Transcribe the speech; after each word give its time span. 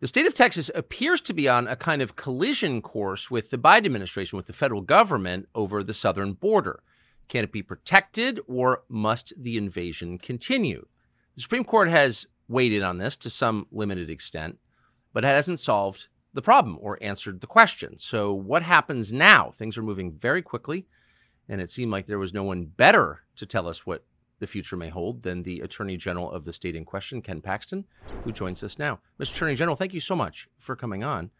The 0.00 0.08
state 0.08 0.26
of 0.26 0.32
Texas 0.32 0.70
appears 0.74 1.20
to 1.20 1.34
be 1.34 1.46
on 1.46 1.68
a 1.68 1.76
kind 1.76 2.00
of 2.00 2.16
collision 2.16 2.80
course 2.80 3.30
with 3.30 3.50
the 3.50 3.58
Biden 3.58 3.84
administration, 3.84 4.38
with 4.38 4.46
the 4.46 4.54
federal 4.54 4.80
government 4.80 5.46
over 5.54 5.82
the 5.82 5.92
southern 5.92 6.32
border. 6.32 6.82
Can 7.28 7.44
it 7.44 7.52
be 7.52 7.62
protected 7.62 8.40
or 8.46 8.82
must 8.88 9.34
the 9.36 9.58
invasion 9.58 10.16
continue? 10.16 10.86
The 11.36 11.42
Supreme 11.42 11.64
Court 11.64 11.90
has 11.90 12.26
weighed 12.48 12.72
in 12.72 12.82
on 12.82 12.96
this 12.96 13.14
to 13.18 13.28
some 13.28 13.66
limited 13.70 14.08
extent, 14.08 14.58
but 15.12 15.22
it 15.22 15.28
hasn't 15.28 15.60
solved 15.60 16.08
the 16.32 16.40
problem 16.40 16.78
or 16.80 16.98
answered 17.02 17.42
the 17.42 17.46
question. 17.46 17.98
So, 17.98 18.32
what 18.32 18.62
happens 18.62 19.12
now? 19.12 19.50
Things 19.50 19.76
are 19.76 19.82
moving 19.82 20.12
very 20.12 20.40
quickly, 20.40 20.86
and 21.46 21.60
it 21.60 21.70
seemed 21.70 21.92
like 21.92 22.06
there 22.06 22.18
was 22.18 22.32
no 22.32 22.42
one 22.42 22.64
better 22.64 23.20
to 23.36 23.44
tell 23.44 23.68
us 23.68 23.84
what 23.84 24.04
the 24.40 24.46
future 24.46 24.76
may 24.76 24.88
hold 24.88 25.22
than 25.22 25.42
the 25.42 25.60
Attorney 25.60 25.96
General 25.96 26.30
of 26.30 26.44
the 26.44 26.52
state 26.52 26.74
in 26.74 26.84
question, 26.84 27.22
Ken 27.22 27.40
Paxton, 27.40 27.84
who 28.24 28.32
joins 28.32 28.62
us 28.62 28.78
now. 28.78 28.98
Mr. 29.20 29.34
Attorney 29.34 29.54
General, 29.54 29.76
thank 29.76 29.94
you 29.94 30.00
so 30.00 30.16
much 30.16 30.48
for 30.58 30.74
coming 30.74 31.04
on. 31.04 31.30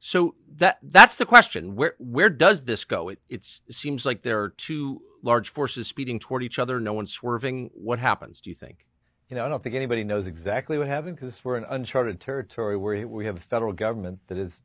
So 0.00 0.34
that 0.56 0.78
that's 0.82 1.16
the 1.16 1.26
question. 1.26 1.74
Where 1.74 1.94
where 1.98 2.30
does 2.30 2.62
this 2.62 2.84
go? 2.84 3.08
It 3.08 3.20
it 3.28 3.44
seems 3.68 4.06
like 4.06 4.22
there 4.22 4.40
are 4.40 4.50
two 4.50 5.02
large 5.22 5.50
forces 5.50 5.88
speeding 5.88 6.18
toward 6.18 6.42
each 6.42 6.58
other. 6.58 6.80
No 6.80 6.92
one's 6.92 7.12
swerving. 7.12 7.70
What 7.74 7.98
happens? 7.98 8.40
Do 8.40 8.50
you 8.50 8.54
think? 8.54 8.86
You 9.28 9.36
know, 9.36 9.44
I 9.44 9.48
don't 9.48 9.62
think 9.62 9.74
anybody 9.74 10.04
knows 10.04 10.26
exactly 10.26 10.78
what 10.78 10.86
happened 10.86 11.16
because 11.16 11.44
we're 11.44 11.58
in 11.58 11.64
uncharted 11.68 12.20
territory 12.20 12.76
where 12.76 13.06
we 13.06 13.26
have 13.26 13.36
a 13.36 13.40
federal 13.40 13.72
government 13.72 14.20
that 14.28 14.38
has 14.38 14.62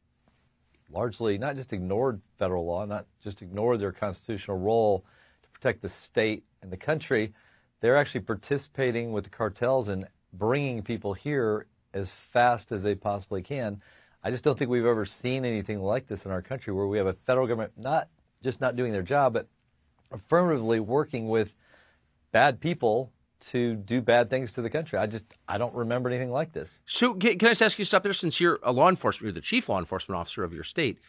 largely 0.89 1.37
not 1.37 1.55
just 1.55 1.73
ignored 1.73 2.21
federal 2.37 2.65
law, 2.65 2.85
not 2.85 3.07
just 3.21 3.41
ignored 3.41 3.79
their 3.79 3.91
constitutional 3.91 4.57
role 4.57 5.03
to 5.41 5.49
protect 5.49 5.81
the 5.81 5.89
state 5.89 6.45
and 6.61 6.71
the 6.71 6.77
country. 6.77 7.33
They're 7.83 7.97
actually 7.97 8.21
participating 8.21 9.11
with 9.11 9.25
the 9.25 9.29
cartels 9.29 9.89
and 9.89 10.07
bringing 10.31 10.83
people 10.83 11.13
here 11.13 11.65
as 11.93 12.13
fast 12.13 12.71
as 12.71 12.81
they 12.81 12.95
possibly 12.95 13.41
Ken. 13.41 13.81
I 14.23 14.31
just 14.31 14.41
don't 14.41 14.57
think 14.57 14.71
we've 14.71 14.85
ever 14.85 15.03
seen 15.03 15.43
anything 15.43 15.81
like 15.81 16.07
this 16.07 16.25
in 16.25 16.31
our 16.31 16.41
country 16.41 16.71
where 16.71 16.87
we 16.87 16.97
have 16.97 17.07
a 17.07 17.13
federal 17.25 17.45
government 17.45 17.73
not 17.75 18.07
just 18.41 18.61
not 18.61 18.77
doing 18.77 18.93
their 18.93 19.01
job, 19.01 19.33
but 19.33 19.49
affirmatively 20.13 20.79
working 20.79 21.27
with 21.27 21.51
bad 22.31 22.61
people 22.61 23.11
to 23.51 23.75
do 23.75 24.01
bad 24.01 24.29
things 24.29 24.53
to 24.53 24.61
the 24.61 24.69
country. 24.69 24.97
I 24.97 25.05
just 25.05 25.25
I 25.49 25.57
don't 25.57 25.75
remember 25.75 26.07
anything 26.07 26.31
like 26.31 26.53
this. 26.53 26.79
So 26.85 27.13
can, 27.15 27.31
I 27.31 27.35
just 27.35 27.61
ask 27.61 27.77
you 27.77 27.83
stop 27.83 28.03
there 28.03 28.13
since 28.13 28.39
you're 28.39 28.59
a 28.63 28.71
law 28.71 28.87
enforcement, 28.87 29.23
you're 29.23 29.33
the 29.33 29.41
chief 29.41 29.67
law 29.67 29.79
enforcement 29.79 30.17
officer 30.17 30.45
of 30.45 30.53
your 30.53 30.63
state. 30.63 30.99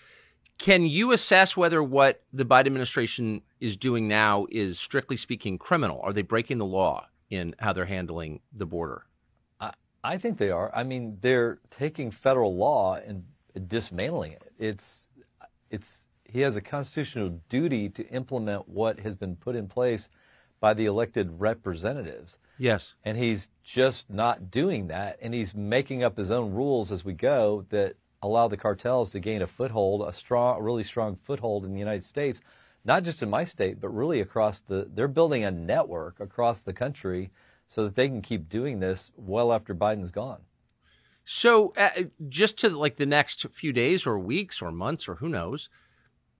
Can 0.58 0.86
you 0.86 1.12
assess 1.12 1.56
whether 1.56 1.82
what 1.82 2.22
the 2.32 2.44
Biden 2.44 2.66
administration 2.66 3.42
is 3.60 3.76
doing 3.76 4.08
now 4.08 4.46
is 4.50 4.78
strictly 4.78 5.16
speaking 5.16 5.58
criminal? 5.58 6.00
Are 6.02 6.12
they 6.12 6.22
breaking 6.22 6.58
the 6.58 6.64
law 6.64 7.06
in 7.30 7.54
how 7.58 7.72
they're 7.72 7.84
handling 7.84 8.40
the 8.52 8.66
border? 8.66 9.04
I, 9.60 9.72
I 10.02 10.16
think 10.16 10.38
they 10.38 10.50
are. 10.50 10.70
I 10.74 10.84
mean, 10.84 11.18
they're 11.20 11.58
taking 11.70 12.10
federal 12.10 12.56
law 12.56 12.94
and 12.94 13.24
dismantling 13.66 14.32
it. 14.32 14.52
It's 14.58 15.08
it's 15.70 16.08
he 16.24 16.40
has 16.40 16.56
a 16.56 16.60
constitutional 16.60 17.40
duty 17.48 17.88
to 17.90 18.08
implement 18.08 18.68
what 18.68 18.98
has 19.00 19.14
been 19.14 19.36
put 19.36 19.56
in 19.56 19.68
place 19.68 20.08
by 20.60 20.72
the 20.74 20.86
elected 20.86 21.28
representatives. 21.38 22.38
Yes. 22.58 22.94
And 23.04 23.18
he's 23.18 23.50
just 23.62 24.08
not 24.10 24.50
doing 24.50 24.86
that. 24.88 25.18
And 25.20 25.34
he's 25.34 25.54
making 25.54 26.02
up 26.02 26.16
his 26.16 26.30
own 26.30 26.52
rules 26.54 26.90
as 26.90 27.04
we 27.04 27.12
go 27.12 27.66
that 27.68 27.96
allow 28.24 28.48
the 28.48 28.56
cartels 28.56 29.12
to 29.12 29.20
gain 29.20 29.42
a 29.42 29.46
foothold, 29.46 30.08
a 30.08 30.12
strong, 30.12 30.62
really 30.62 30.82
strong 30.82 31.14
foothold 31.14 31.64
in 31.66 31.72
the 31.72 31.78
United 31.78 32.02
States, 32.02 32.40
not 32.84 33.04
just 33.04 33.22
in 33.22 33.28
my 33.28 33.44
state, 33.44 33.80
but 33.80 33.90
really 33.90 34.20
across 34.20 34.60
the, 34.62 34.88
they're 34.94 35.08
building 35.08 35.44
a 35.44 35.50
network 35.50 36.20
across 36.20 36.62
the 36.62 36.72
country 36.72 37.30
so 37.68 37.84
that 37.84 37.94
they 37.94 38.08
can 38.08 38.22
keep 38.22 38.48
doing 38.48 38.80
this 38.80 39.12
well 39.16 39.52
after 39.52 39.74
Biden's 39.74 40.10
gone. 40.10 40.40
So, 41.26 41.72
uh, 41.76 42.04
just 42.28 42.58
to 42.58 42.70
like 42.70 42.96
the 42.96 43.06
next 43.06 43.46
few 43.52 43.72
days 43.72 44.06
or 44.06 44.18
weeks 44.18 44.60
or 44.60 44.70
months 44.70 45.08
or 45.08 45.16
who 45.16 45.28
knows, 45.28 45.68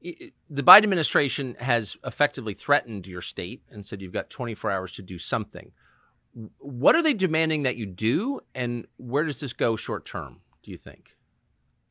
the 0.03 0.63
Biden 0.63 0.85
administration 0.85 1.57
has 1.59 1.97
effectively 2.05 2.53
threatened 2.53 3.07
your 3.07 3.23
state 3.23 3.63
and 3.71 3.85
said 3.85 4.03
you've 4.03 4.13
got 4.13 4.29
24 4.29 4.71
hours 4.71 4.93
to 4.93 5.03
do 5.03 5.19
something. 5.19 5.73
What 6.59 6.97
are 6.97 7.03
they 7.03 7.15
demanding 7.15 7.63
that 7.63 7.77
you 7.77 7.87
do, 7.87 8.41
and 8.55 8.87
where 8.99 9.25
does 9.25 9.41
this 9.41 9.55
go 9.55 9.77
short 9.77 10.05
term? 10.05 10.41
Do 10.63 10.71
you 10.71 10.77
think? 10.77 11.17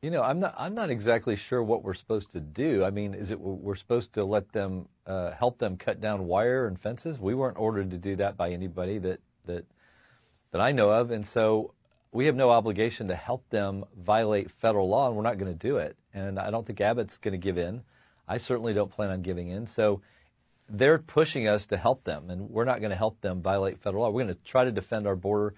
You 0.04 0.10
know, 0.10 0.22
I'm 0.22 0.38
not. 0.38 0.54
I'm 0.58 0.74
not 0.74 0.90
exactly 0.90 1.34
sure 1.34 1.62
what 1.62 1.82
we're 1.82 1.94
supposed 1.94 2.30
to 2.32 2.40
do. 2.40 2.84
I 2.84 2.90
mean, 2.90 3.14
is 3.14 3.30
it 3.30 3.40
we're 3.40 3.74
supposed 3.74 4.12
to 4.12 4.24
let 4.26 4.52
them 4.52 4.86
uh, 5.06 5.30
help 5.30 5.56
them 5.56 5.78
cut 5.78 6.02
down 6.02 6.26
wire 6.26 6.66
and 6.66 6.78
fences? 6.78 7.18
We 7.18 7.34
weren't 7.34 7.56
ordered 7.56 7.90
to 7.90 7.96
do 7.96 8.14
that 8.16 8.36
by 8.36 8.50
anybody 8.50 8.98
that 8.98 9.20
that 9.46 9.64
that 10.50 10.60
I 10.60 10.72
know 10.72 10.90
of, 10.90 11.10
and 11.10 11.26
so 11.26 11.72
we 12.12 12.26
have 12.26 12.36
no 12.36 12.50
obligation 12.50 13.08
to 13.08 13.14
help 13.14 13.48
them 13.48 13.86
violate 13.96 14.50
federal 14.50 14.90
law, 14.90 15.06
and 15.06 15.16
we're 15.16 15.22
not 15.22 15.38
going 15.38 15.50
to 15.50 15.58
do 15.58 15.78
it. 15.78 15.96
And 16.12 16.38
I 16.38 16.50
don't 16.50 16.66
think 16.66 16.82
Abbott's 16.82 17.16
going 17.16 17.32
to 17.32 17.38
give 17.38 17.56
in. 17.56 17.82
I 18.28 18.36
certainly 18.36 18.74
don't 18.74 18.92
plan 18.92 19.08
on 19.08 19.22
giving 19.22 19.48
in. 19.48 19.66
So 19.66 20.02
they're 20.68 20.98
pushing 20.98 21.48
us 21.48 21.64
to 21.68 21.78
help 21.78 22.04
them, 22.04 22.28
and 22.28 22.50
we're 22.50 22.66
not 22.66 22.80
going 22.80 22.90
to 22.90 22.96
help 22.96 23.22
them 23.22 23.40
violate 23.40 23.80
federal 23.80 24.02
law. 24.02 24.10
We're 24.10 24.24
going 24.24 24.34
to 24.34 24.44
try 24.44 24.66
to 24.66 24.70
defend 24.70 25.06
our 25.06 25.16
border 25.16 25.54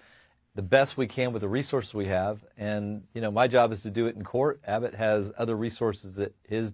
the 0.57 0.63
best 0.63 0.97
we 0.97 1.05
can 1.05 1.31
with 1.31 1.43
the 1.43 1.47
resources 1.47 1.93
we 1.93 2.07
have. 2.07 2.43
And 2.57 3.03
you 3.13 3.21
know, 3.21 3.29
my 3.29 3.47
job 3.47 3.71
is 3.71 3.83
to 3.83 3.91
do 3.91 4.07
it 4.07 4.15
in 4.15 4.23
court. 4.23 4.59
Abbott 4.65 4.95
has 4.95 5.31
other 5.37 5.55
resources 5.55 6.17
at 6.17 6.33
his 6.49 6.73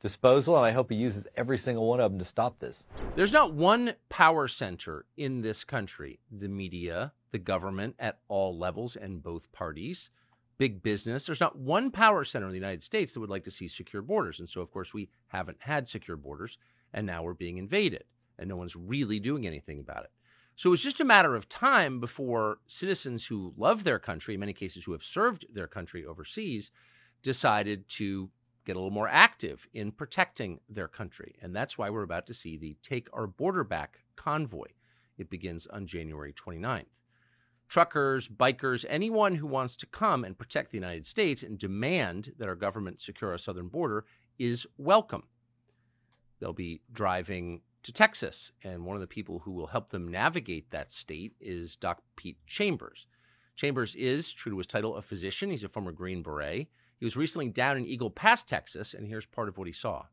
disposal, 0.00 0.56
and 0.56 0.64
I 0.64 0.70
hope 0.70 0.90
he 0.90 0.96
uses 0.96 1.26
every 1.36 1.58
single 1.58 1.86
one 1.86 2.00
of 2.00 2.10
them 2.10 2.18
to 2.20 2.24
stop 2.24 2.58
this. 2.58 2.86
There's 3.16 3.32
not 3.32 3.52
one 3.52 3.92
power 4.08 4.48
center 4.48 5.04
in 5.18 5.42
this 5.42 5.62
country 5.62 6.20
the 6.32 6.48
media, 6.48 7.12
the 7.30 7.38
government 7.38 7.96
at 7.98 8.18
all 8.28 8.58
levels 8.58 8.96
and 8.96 9.22
both 9.22 9.52
parties 9.52 10.10
big 10.56 10.82
business. 10.82 11.26
There's 11.26 11.38
not 11.38 11.56
one 11.56 11.92
power 11.92 12.24
center 12.24 12.46
in 12.46 12.50
the 12.50 12.58
United 12.58 12.82
States 12.82 13.12
that 13.12 13.20
would 13.20 13.30
like 13.30 13.44
to 13.44 13.50
see 13.50 13.68
secure 13.68 14.02
borders. 14.02 14.40
And 14.40 14.48
so, 14.48 14.60
of 14.60 14.72
course, 14.72 14.92
we 14.92 15.08
haven't 15.28 15.58
had 15.60 15.86
secure 15.86 16.16
borders, 16.16 16.58
and 16.92 17.06
now 17.06 17.22
we're 17.22 17.34
being 17.34 17.58
invaded, 17.58 18.02
and 18.40 18.48
no 18.48 18.56
one's 18.56 18.74
really 18.74 19.20
doing 19.20 19.46
anything 19.46 19.78
about 19.78 20.02
it. 20.02 20.10
So 20.58 20.72
it's 20.72 20.82
just 20.82 20.98
a 20.98 21.04
matter 21.04 21.36
of 21.36 21.48
time 21.48 22.00
before 22.00 22.58
citizens 22.66 23.26
who 23.26 23.54
love 23.56 23.84
their 23.84 24.00
country, 24.00 24.34
in 24.34 24.40
many 24.40 24.52
cases 24.52 24.84
who 24.84 24.90
have 24.90 25.04
served 25.04 25.46
their 25.54 25.68
country 25.68 26.04
overseas, 26.04 26.72
decided 27.22 27.88
to 27.90 28.28
get 28.64 28.74
a 28.74 28.80
little 28.80 28.90
more 28.90 29.06
active 29.06 29.68
in 29.72 29.92
protecting 29.92 30.58
their 30.68 30.88
country. 30.88 31.36
And 31.40 31.54
that's 31.54 31.78
why 31.78 31.90
we're 31.90 32.02
about 32.02 32.26
to 32.26 32.34
see 32.34 32.56
the 32.56 32.76
Take 32.82 33.06
Our 33.12 33.28
Border 33.28 33.62
Back 33.62 34.00
convoy. 34.16 34.66
It 35.16 35.30
begins 35.30 35.68
on 35.68 35.86
January 35.86 36.32
29th 36.32 36.86
truckers, 37.68 38.28
bikers, 38.28 38.84
anyone 38.88 39.36
who 39.36 39.46
wants 39.46 39.76
to 39.76 39.86
come 39.86 40.24
and 40.24 40.38
protect 40.38 40.72
the 40.72 40.78
United 40.78 41.06
States 41.06 41.44
and 41.44 41.56
demand 41.56 42.32
that 42.36 42.48
our 42.48 42.56
government 42.56 43.00
secure 43.00 43.30
our 43.30 43.38
southern 43.38 43.68
border 43.68 44.06
is 44.40 44.66
welcome. 44.76 45.22
They'll 46.40 46.52
be 46.52 46.80
driving 46.92 47.60
to 47.88 47.92
Texas, 47.92 48.52
and 48.62 48.84
one 48.84 48.96
of 48.96 49.00
the 49.00 49.06
people 49.06 49.38
who 49.38 49.50
will 49.50 49.68
help 49.68 49.88
them 49.88 50.08
navigate 50.08 50.70
that 50.70 50.92
state 50.92 51.32
is 51.40 51.74
Doc 51.74 52.02
Pete 52.16 52.36
Chambers. 52.46 53.06
Chambers 53.56 53.96
is, 53.96 54.30
true 54.30 54.52
to 54.52 54.58
his 54.58 54.66
title, 54.66 54.96
a 54.96 55.00
physician. 55.00 55.48
He's 55.48 55.64
a 55.64 55.70
former 55.70 55.90
Green 55.90 56.22
Beret. 56.22 56.68
He 56.98 57.06
was 57.06 57.16
recently 57.16 57.48
down 57.48 57.78
in 57.78 57.86
Eagle 57.86 58.10
Pass, 58.10 58.44
Texas, 58.44 58.92
and 58.92 59.08
here's 59.08 59.24
part 59.24 59.48
of 59.48 59.56
what 59.56 59.66
he 59.66 59.72
saw. 59.72 60.04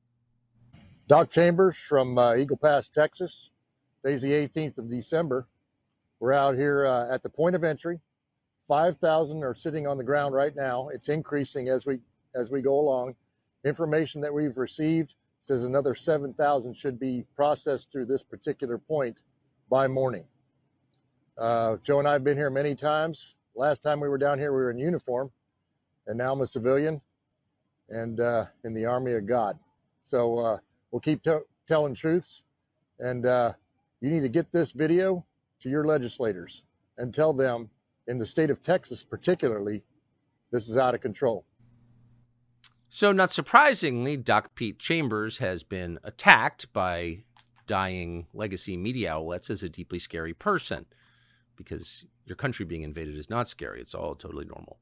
Doc 1.10 1.30
Chambers 1.30 1.76
from 1.76 2.18
uh, 2.18 2.36
Eagle 2.36 2.56
Pass, 2.56 2.88
Texas. 2.88 3.52
Today's 4.02 4.22
the 4.22 4.32
18th 4.32 4.78
of 4.78 4.90
December. 4.90 5.46
We're 6.22 6.32
out 6.32 6.56
here 6.56 6.88
uh, 6.88 7.14
at 7.14 7.24
the 7.24 7.30
point 7.30 7.58
of 7.58 7.66
entry. 7.66 8.00
5,000 8.70 9.44
are 9.44 9.54
sitting 9.54 9.86
on 9.86 9.98
the 9.98 10.04
ground 10.06 10.34
right 10.34 10.56
now. 10.56 10.88
It's 10.94 11.10
increasing 11.10 11.68
as 11.68 11.86
we 11.86 12.00
as 12.36 12.52
we 12.52 12.62
go 12.62 12.80
along. 12.80 13.16
Information 13.66 14.22
that 14.22 14.34
we've 14.34 14.58
received 14.58 15.16
says 15.46 15.64
another 15.64 15.94
7,000 15.94 16.76
should 16.76 17.00
be 17.00 17.24
processed 17.36 17.92
through 17.92 18.08
this 18.08 18.24
particular 18.24 18.80
point 18.80 19.22
by 19.70 19.88
morning. 19.88 20.24
Uh, 21.38 21.78
Joe 21.84 22.00
and 22.00 22.08
I 22.08 22.14
have 22.14 22.24
been 22.24 22.36
here 22.36 22.50
many 22.50 22.74
times. 22.74 23.36
Last 23.56 23.84
time 23.84 24.00
we 24.00 24.10
were 24.10 24.18
down 24.18 24.40
here, 24.40 24.52
we 24.52 24.64
were 24.64 24.72
in 24.72 24.80
uniform, 24.80 25.30
and 26.08 26.18
now 26.18 26.34
I'm 26.34 26.42
a 26.42 26.48
civilian 26.48 27.00
and 27.90 28.20
uh, 28.20 28.46
in 28.64 28.74
the 28.74 28.86
army 28.86 29.14
of 29.14 29.28
God. 29.28 29.60
So 30.02 30.40
uh, 30.40 30.58
we'll 30.90 31.00
keep 31.00 31.22
t- 31.22 31.38
telling 31.68 31.94
truths, 31.94 32.42
and 32.98 33.28
uh, 33.28 33.54
you 34.02 34.10
need 34.10 34.22
to 34.22 34.30
get 34.30 34.52
this 34.52 34.72
video 34.72 35.24
to 35.62 35.70
your 35.70 35.86
legislators 35.86 36.64
and 36.98 37.14
tell 37.14 37.34
them, 37.34 37.70
in 38.08 38.18
the 38.18 38.26
state 38.26 38.50
of 38.50 38.64
Texas 38.64 39.04
particularly, 39.04 39.84
this 40.52 40.68
is 40.68 40.76
out 40.80 40.96
of 40.96 41.02
control. 41.02 41.46
So, 42.98 43.12
not 43.12 43.30
surprisingly, 43.30 44.16
Doc 44.16 44.56
Pete 44.56 44.80
Chambers 44.80 45.40
has 45.40 45.64
been 45.64 46.00
attacked 46.02 46.72
by 46.72 47.26
dying 47.68 48.28
legacy 48.34 48.78
media 48.78 49.12
outlets 49.12 49.50
as 49.50 49.62
a 49.62 49.68
deeply 49.68 50.00
scary 50.00 50.34
person 50.34 50.86
because 51.58 52.06
your 52.26 52.38
country 52.38 52.66
being 52.66 52.84
invaded 52.84 53.18
is 53.18 53.30
not 53.30 53.50
scary. 53.50 53.82
It's 53.82 53.94
all 53.94 54.16
totally 54.16 54.46
normal. 54.46 54.80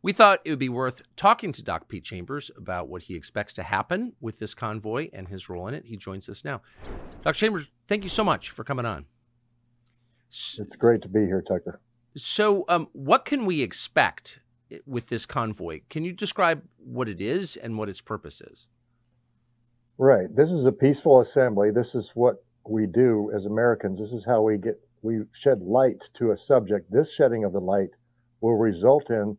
We 0.00 0.12
thought 0.12 0.38
it 0.44 0.50
would 0.50 0.60
be 0.60 0.68
worth 0.68 1.02
talking 1.16 1.50
to 1.50 1.60
Doc 1.64 1.88
Pete 1.88 2.04
Chambers 2.04 2.52
about 2.56 2.86
what 2.86 3.02
he 3.02 3.16
expects 3.16 3.52
to 3.54 3.64
happen 3.64 4.12
with 4.20 4.38
this 4.38 4.54
convoy 4.54 5.10
and 5.12 5.26
his 5.26 5.48
role 5.48 5.66
in 5.66 5.74
it. 5.74 5.86
He 5.86 5.96
joins 5.96 6.28
us 6.28 6.44
now. 6.44 6.62
Dr. 7.24 7.36
Chambers, 7.36 7.66
thank 7.88 8.04
you 8.04 8.10
so 8.10 8.22
much 8.22 8.50
for 8.50 8.62
coming 8.62 8.86
on. 8.86 9.06
It's 10.28 10.76
great 10.76 11.02
to 11.02 11.08
be 11.08 11.26
here, 11.26 11.42
Tucker. 11.42 11.80
So, 12.16 12.64
um, 12.68 12.86
what 12.92 13.24
can 13.24 13.44
we 13.44 13.60
expect 13.60 14.38
with 14.86 15.08
this 15.08 15.26
convoy. 15.26 15.80
Can 15.88 16.04
you 16.04 16.12
describe 16.12 16.62
what 16.78 17.08
it 17.08 17.20
is 17.20 17.56
and 17.56 17.78
what 17.78 17.88
its 17.88 18.00
purpose 18.00 18.40
is? 18.40 18.66
Right. 19.98 20.34
This 20.34 20.50
is 20.50 20.66
a 20.66 20.72
peaceful 20.72 21.20
assembly. 21.20 21.70
This 21.70 21.94
is 21.94 22.12
what 22.14 22.36
we 22.68 22.86
do 22.86 23.30
as 23.36 23.46
Americans. 23.46 23.98
This 23.98 24.12
is 24.12 24.24
how 24.24 24.42
we 24.42 24.56
get 24.56 24.80
we 25.02 25.20
shed 25.32 25.62
light 25.62 26.08
to 26.14 26.30
a 26.30 26.36
subject. 26.36 26.90
This 26.90 27.12
shedding 27.12 27.44
of 27.44 27.52
the 27.52 27.60
light 27.60 27.90
will 28.40 28.56
result 28.56 29.10
in 29.10 29.36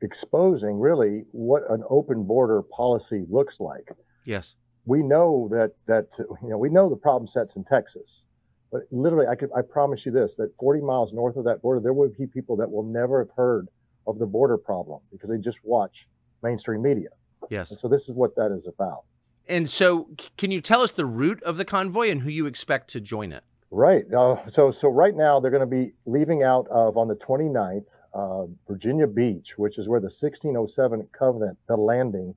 exposing 0.00 0.78
really 0.78 1.24
what 1.32 1.62
an 1.70 1.82
open 1.88 2.24
border 2.24 2.62
policy 2.62 3.24
looks 3.28 3.60
like. 3.60 3.88
Yes. 4.24 4.56
We 4.84 5.02
know 5.02 5.48
that 5.52 5.72
that 5.86 6.06
you 6.42 6.50
know 6.50 6.58
we 6.58 6.70
know 6.70 6.88
the 6.88 6.96
problem 6.96 7.26
sets 7.26 7.56
in 7.56 7.64
Texas. 7.64 8.24
But 8.70 8.82
literally 8.90 9.26
I 9.26 9.34
could 9.34 9.50
I 9.56 9.62
promise 9.62 10.06
you 10.06 10.12
this 10.12 10.36
that 10.36 10.52
40 10.58 10.80
miles 10.80 11.12
north 11.12 11.36
of 11.36 11.44
that 11.44 11.62
border 11.62 11.80
there 11.80 11.92
will 11.92 12.10
be 12.18 12.26
people 12.26 12.56
that 12.56 12.70
will 12.70 12.84
never 12.84 13.20
have 13.20 13.34
heard 13.36 13.68
of 14.06 14.18
the 14.18 14.26
border 14.26 14.58
problem 14.58 15.00
because 15.10 15.30
they 15.30 15.38
just 15.38 15.58
watch 15.64 16.08
mainstream 16.42 16.82
media. 16.82 17.08
Yes. 17.50 17.70
And 17.70 17.78
so 17.78 17.88
this 17.88 18.08
is 18.08 18.14
what 18.14 18.34
that 18.36 18.52
is 18.52 18.66
about. 18.66 19.02
And 19.48 19.68
so, 19.68 20.08
can 20.36 20.50
you 20.50 20.60
tell 20.60 20.82
us 20.82 20.92
the 20.92 21.04
route 21.04 21.42
of 21.42 21.56
the 21.56 21.64
convoy 21.64 22.10
and 22.10 22.22
who 22.22 22.30
you 22.30 22.46
expect 22.46 22.88
to 22.90 23.00
join 23.00 23.32
it? 23.32 23.42
Right. 23.70 24.04
Uh, 24.12 24.36
so, 24.48 24.70
so 24.70 24.88
right 24.88 25.14
now 25.16 25.40
they're 25.40 25.50
going 25.50 25.60
to 25.60 25.66
be 25.66 25.92
leaving 26.06 26.42
out 26.42 26.68
of 26.68 26.96
on 26.96 27.08
the 27.08 27.16
29th, 27.16 27.84
uh, 28.14 28.44
Virginia 28.68 29.06
Beach, 29.06 29.58
which 29.58 29.78
is 29.78 29.88
where 29.88 29.98
the 29.98 30.04
1607 30.06 31.08
Covenant, 31.12 31.58
the 31.66 31.76
landing, 31.76 32.34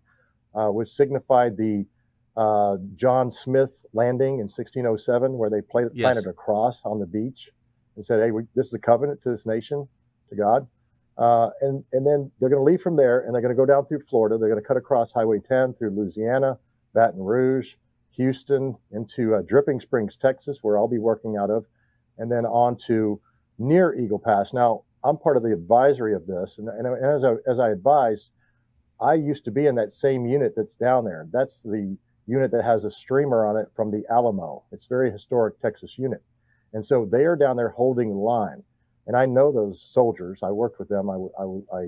uh, 0.56 0.70
which 0.70 0.90
signified 0.90 1.58
the 1.58 1.86
uh, 2.38 2.78
John 2.96 3.30
Smith 3.32 3.86
landing 3.94 4.36
in 4.36 4.48
1607, 4.50 5.38
where 5.38 5.50
they 5.50 5.62
planted, 5.62 5.92
Yes. 5.94 6.06
planted 6.06 6.30
a 6.30 6.34
cross 6.34 6.84
on 6.86 7.00
the 7.00 7.06
beach 7.06 7.50
and 7.96 8.06
said, 8.06 8.22
"Hey, 8.22 8.32
we, 8.32 8.44
this 8.56 8.68
is 8.68 8.74
a 8.74 8.80
covenant 8.80 9.22
to 9.24 9.30
this 9.30 9.46
nation, 9.46 9.88
to 10.30 10.36
God." 10.36 10.68
Uh, 11.18 11.50
and 11.62 11.84
and 11.94 12.06
then 12.06 12.32
they're 12.40 12.50
going 12.50 12.60
to 12.60 12.64
leave 12.64 12.82
from 12.82 12.98
there, 12.98 13.22
and 13.22 13.34
they're 13.34 13.42
going 13.42 13.56
to 13.56 13.58
go 13.58 13.66
down 13.66 13.86
through 13.86 14.02
Florida. 14.10 14.38
They're 14.38 14.50
going 14.50 14.62
to 14.62 14.68
cut 14.68 14.78
across 14.78 15.14
Highway 15.14 15.40
10 15.40 15.74
through 15.74 15.92
Louisiana, 15.92 16.60
Baton 16.94 17.22
Rouge, 17.22 17.76
Houston, 18.12 18.76
into 18.92 19.36
uh, 19.36 19.42
Dripping 19.42 19.80
Springs, 19.80 20.18
Texas, 20.18 20.60
where 20.62 20.78
I'll 20.78 20.90
be 20.90 20.98
working 20.98 21.38
out 21.38 21.50
of, 21.50 21.66
and 22.18 22.32
then 22.32 22.46
on 22.46 22.78
to 22.88 23.22
near 23.58 23.94
Eagle 23.96 24.20
Pass. 24.20 24.54
Now, 24.54 24.84
I'm 25.06 25.18
part 25.18 25.38
of 25.38 25.44
the 25.44 25.54
advisory 25.54 26.14
of 26.14 26.28
this, 26.28 26.58
and, 26.58 26.68
and, 26.68 26.88
and 26.88 27.06
as 27.06 27.24
I 27.24 27.36
as 27.48 27.60
I 27.60 27.70
advised, 27.70 28.32
I 29.00 29.14
used 29.14 29.46
to 29.46 29.52
be 29.52 29.68
in 29.68 29.76
that 29.76 29.92
same 29.92 30.26
unit 30.26 30.54
that's 30.56 30.76
down 30.76 31.06
there. 31.06 31.28
That's 31.32 31.64
the 31.64 31.98
unit 32.28 32.52
that 32.52 32.64
has 32.64 32.84
a 32.84 32.92
streamer 32.92 33.46
on 33.46 33.56
it 33.56 33.68
from 33.76 33.92
the 33.92 34.04
Alamo. 34.10 34.64
It's 34.72 34.88
very 34.88 35.12
historic 35.12 35.62
Texas 35.62 35.98
unit, 35.98 36.24
and 36.74 36.84
so 36.84 37.08
they 37.10 37.24
are 37.26 37.38
down 37.38 37.56
there 37.56 37.70
holding 37.70 38.16
line. 38.16 38.64
And 39.08 39.16
I 39.16 39.26
know 39.26 39.52
those 39.52 39.82
soldiers. 39.82 40.40
I 40.44 40.52
worked 40.52 40.80
with 40.80 40.90
them. 40.90 41.10
I 41.10 41.16
I, 41.40 41.78
I, 41.78 41.82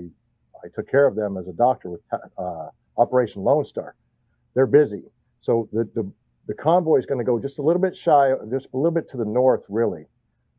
I 0.64 0.68
took 0.74 0.88
care 0.88 1.06
of 1.06 1.16
them 1.16 1.36
as 1.36 1.48
a 1.48 1.52
doctor 1.52 1.90
with 1.90 2.00
uh, 2.38 2.68
Operation 2.96 3.42
Lone 3.42 3.64
Star. 3.64 3.94
They're 4.54 4.66
busy. 4.66 5.04
So 5.40 5.68
the, 5.72 5.88
the, 5.94 6.10
the 6.46 6.54
convoy 6.54 6.98
is 6.98 7.06
going 7.06 7.18
to 7.18 7.24
go 7.24 7.38
just 7.38 7.58
a 7.58 7.62
little 7.62 7.82
bit 7.82 7.96
shy, 7.96 8.32
just 8.50 8.68
a 8.72 8.76
little 8.76 8.90
bit 8.90 9.08
to 9.10 9.16
the 9.16 9.24
north, 9.24 9.64
really, 9.68 10.06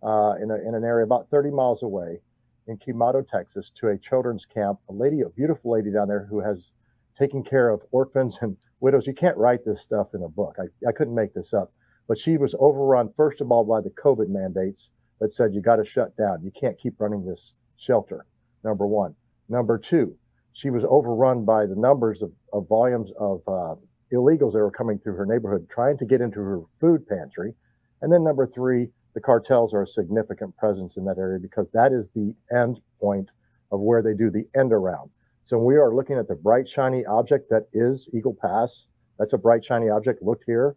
uh, 0.03 0.33
in, 0.41 0.51
a, 0.51 0.55
in 0.55 0.75
an 0.75 0.83
area 0.83 1.03
about 1.03 1.29
30 1.29 1.51
miles 1.51 1.83
away 1.83 2.19
in 2.67 2.77
Quemado, 2.77 3.27
Texas, 3.27 3.71
to 3.71 3.89
a 3.89 3.97
children's 3.97 4.45
camp. 4.45 4.79
A 4.89 4.93
lady, 4.93 5.21
a 5.21 5.29
beautiful 5.29 5.71
lady 5.71 5.91
down 5.91 6.07
there 6.07 6.27
who 6.29 6.39
has 6.39 6.71
taken 7.17 7.43
care 7.43 7.69
of 7.69 7.81
orphans 7.91 8.37
and 8.41 8.55
widows. 8.79 9.07
You 9.07 9.13
can't 9.13 9.37
write 9.37 9.65
this 9.65 9.81
stuff 9.81 10.13
in 10.13 10.23
a 10.23 10.29
book. 10.29 10.55
I, 10.59 10.87
I 10.87 10.91
couldn't 10.91 11.15
make 11.15 11.33
this 11.33 11.53
up. 11.53 11.73
But 12.07 12.17
she 12.17 12.37
was 12.37 12.55
overrun, 12.59 13.11
first 13.15 13.41
of 13.41 13.51
all, 13.51 13.63
by 13.63 13.81
the 13.81 13.89
COVID 13.89 14.29
mandates 14.29 14.89
that 15.19 15.31
said 15.31 15.53
you 15.53 15.61
got 15.61 15.77
to 15.77 15.85
shut 15.85 16.15
down. 16.17 16.43
You 16.43 16.51
can't 16.51 16.77
keep 16.77 16.99
running 16.99 17.25
this 17.25 17.53
shelter, 17.77 18.25
number 18.63 18.85
one. 18.85 19.15
Number 19.47 19.77
two, 19.77 20.15
she 20.53 20.69
was 20.69 20.85
overrun 20.87 21.45
by 21.45 21.65
the 21.65 21.75
numbers 21.75 22.21
of, 22.21 22.31
of 22.53 22.67
volumes 22.67 23.11
of 23.19 23.41
uh, 23.47 23.75
illegals 24.13 24.53
that 24.53 24.59
were 24.59 24.71
coming 24.71 24.99
through 24.99 25.15
her 25.15 25.25
neighborhood 25.25 25.67
trying 25.69 25.97
to 25.97 26.05
get 26.05 26.21
into 26.21 26.39
her 26.39 26.61
food 26.79 27.07
pantry. 27.07 27.53
And 28.01 28.11
then 28.11 28.23
number 28.23 28.47
three, 28.47 28.89
the 29.13 29.21
cartels 29.21 29.73
are 29.73 29.83
a 29.83 29.87
significant 29.87 30.55
presence 30.57 30.97
in 30.97 31.05
that 31.05 31.17
area 31.17 31.39
because 31.39 31.69
that 31.73 31.91
is 31.91 32.09
the 32.09 32.33
end 32.55 32.79
point 32.99 33.31
of 33.71 33.79
where 33.79 34.01
they 34.01 34.13
do 34.13 34.29
the 34.29 34.47
end 34.57 34.71
around. 34.71 35.09
So 35.43 35.57
we 35.57 35.75
are 35.77 35.93
looking 35.93 36.17
at 36.17 36.27
the 36.27 36.35
bright, 36.35 36.69
shiny 36.69 37.05
object 37.05 37.49
that 37.49 37.67
is 37.73 38.07
Eagle 38.13 38.37
Pass. 38.39 38.87
That's 39.17 39.33
a 39.33 39.37
bright, 39.37 39.65
shiny 39.65 39.89
object. 39.89 40.21
Look 40.21 40.41
here. 40.45 40.75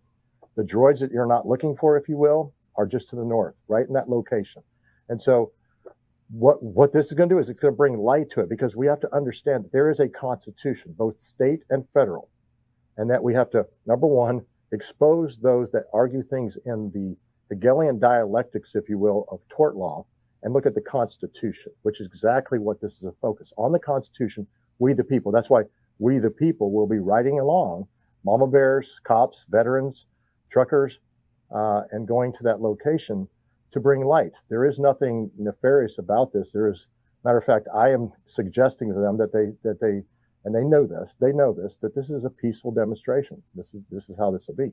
The 0.57 0.63
droids 0.63 1.01
that 1.01 1.11
you're 1.11 1.27
not 1.27 1.47
looking 1.47 1.77
for, 1.77 1.97
if 1.97 2.09
you 2.09 2.17
will, 2.17 2.55
are 2.77 2.87
just 2.87 3.09
to 3.11 3.17
the 3.17 3.25
north, 3.25 3.55
right 3.69 3.87
in 3.87 3.93
that 3.95 4.09
location. 4.09 4.63
And 5.09 5.21
so 5.21 5.53
what 6.31 6.63
what 6.63 6.93
this 6.93 7.07
is 7.07 7.13
going 7.13 7.29
to 7.29 7.35
do 7.35 7.39
is 7.39 7.51
it's 7.51 7.61
going 7.61 7.73
to 7.73 7.77
bring 7.77 7.99
light 7.99 8.31
to 8.31 8.41
it 8.41 8.49
because 8.49 8.75
we 8.75 8.87
have 8.87 9.01
to 9.01 9.15
understand 9.15 9.65
that 9.65 9.73
there 9.73 9.91
is 9.91 10.01
a 10.01 10.09
constitution, 10.09 10.95
both 10.97 11.21
state 11.21 11.63
and 11.69 11.85
federal, 11.93 12.31
and 12.97 13.11
that 13.11 13.23
we 13.23 13.35
have 13.35 13.51
to 13.51 13.67
number 13.87 14.07
one 14.07 14.43
expose 14.73 15.39
those 15.39 15.71
that 15.73 15.85
argue 15.93 16.23
things 16.23 16.57
in 16.65 16.91
the 16.95 17.15
Hegelian 17.55 17.99
dialectics, 17.99 18.75
if 18.75 18.89
you 18.89 18.97
will, 18.99 19.27
of 19.31 19.41
tort 19.51 19.77
law, 19.77 20.07
and 20.43 20.55
look 20.55 20.65
at 20.65 20.75
the 20.75 20.81
Constitution, 20.81 21.73
which 21.83 22.01
is 22.01 22.07
exactly 22.07 22.59
what 22.59 22.81
this 22.81 22.97
is 22.97 23.05
a 23.05 23.13
focus 23.21 23.53
on 23.59 23.73
the 23.73 23.79
Constitution. 23.79 24.47
We 24.79 24.95
the 24.95 25.05
people. 25.05 25.31
That's 25.31 25.51
why 25.51 25.65
we 25.99 26.19
the 26.19 26.31
people 26.31 26.73
will 26.73 26.87
be 26.87 26.99
riding 26.99 27.39
along, 27.39 27.87
mama 28.25 28.47
bears, 28.47 29.01
cops, 29.05 29.45
veterans, 29.49 30.07
truckers, 30.51 30.99
uh, 31.55 31.83
and 31.91 32.09
going 32.09 32.33
to 32.35 32.43
that 32.45 32.61
location 32.61 33.29
to 33.73 33.81
bring 33.81 34.05
light. 34.05 34.33
There 34.49 34.65
is 34.65 34.79
nothing 34.79 35.31
nefarious 35.39 35.99
about 35.99 36.33
this. 36.33 36.53
There 36.53 36.71
is, 36.71 36.89
matter 37.25 37.39
of 37.39 37.45
fact, 37.45 37.69
I 37.75 37.91
am 37.91 38.13
suggesting 38.27 38.93
to 38.93 39.01
them 39.01 39.17
that 39.19 39.33
they 39.33 39.53
that 39.63 39.81
they, 39.81 40.03
and 40.45 40.55
they 40.55 40.65
know 40.65 40.87
this. 40.87 41.15
They 41.21 41.33
know 41.33 41.53
this 41.53 41.79
that 41.79 41.95
this 41.95 42.11
is 42.11 42.25
a 42.25 42.31
peaceful 42.31 42.73
demonstration. 42.73 43.43
This 43.55 43.75
is 43.75 43.83
this 43.91 44.09
is 44.09 44.17
how 44.17 44.31
this 44.31 44.49
will 44.49 44.57
be. 44.57 44.73